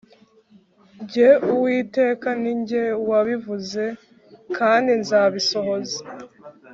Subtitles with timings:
[1.09, 3.83] Jye Uwiteka ni jye wabivuze
[4.57, 5.99] kandi nzabisohoza